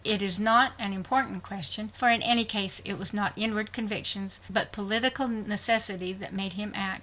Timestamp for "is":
0.23-0.39